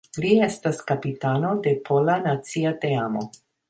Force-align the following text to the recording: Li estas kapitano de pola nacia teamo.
Li 0.23 0.29
estas 0.45 0.79
kapitano 0.93 1.53
de 1.69 1.77
pola 1.91 2.19
nacia 2.27 2.77
teamo. 2.85 3.29